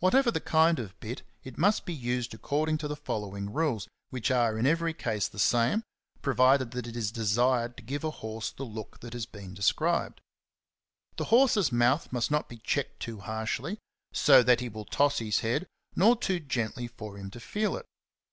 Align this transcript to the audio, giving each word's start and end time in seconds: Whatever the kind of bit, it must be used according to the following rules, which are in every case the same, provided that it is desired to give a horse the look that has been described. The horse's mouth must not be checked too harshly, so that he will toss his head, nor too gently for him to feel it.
Whatever 0.00 0.32
the 0.32 0.40
kind 0.40 0.80
of 0.80 0.98
bit, 0.98 1.22
it 1.44 1.56
must 1.56 1.84
be 1.86 1.94
used 1.94 2.34
according 2.34 2.78
to 2.78 2.88
the 2.88 2.96
following 2.96 3.52
rules, 3.52 3.86
which 4.10 4.28
are 4.32 4.58
in 4.58 4.66
every 4.66 4.92
case 4.92 5.28
the 5.28 5.38
same, 5.38 5.84
provided 6.20 6.72
that 6.72 6.88
it 6.88 6.96
is 6.96 7.12
desired 7.12 7.76
to 7.76 7.84
give 7.84 8.02
a 8.02 8.10
horse 8.10 8.50
the 8.50 8.64
look 8.64 8.98
that 8.98 9.12
has 9.12 9.24
been 9.24 9.54
described. 9.54 10.20
The 11.16 11.26
horse's 11.26 11.70
mouth 11.70 12.12
must 12.12 12.28
not 12.32 12.48
be 12.48 12.58
checked 12.58 12.98
too 12.98 13.20
harshly, 13.20 13.78
so 14.12 14.42
that 14.42 14.58
he 14.58 14.68
will 14.68 14.84
toss 14.84 15.20
his 15.20 15.38
head, 15.38 15.68
nor 15.94 16.16
too 16.16 16.40
gently 16.40 16.88
for 16.88 17.16
him 17.16 17.30
to 17.30 17.38
feel 17.38 17.76
it. 17.76 17.86